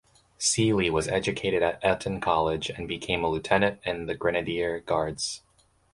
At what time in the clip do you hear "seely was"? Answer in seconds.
0.39-1.07